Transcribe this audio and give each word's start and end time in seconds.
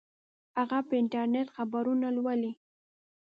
هغه 0.57 0.79
په 0.87 0.93
انټرنیټ 1.01 1.47
خبرونه 1.57 2.07
لولي 2.17 2.51